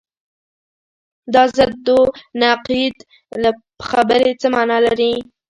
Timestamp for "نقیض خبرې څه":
2.41-4.47